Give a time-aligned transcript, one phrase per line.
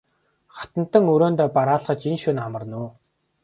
[0.59, 2.89] Хатантан өргөөндөө бараалхаж энэ шөнө амарна уу?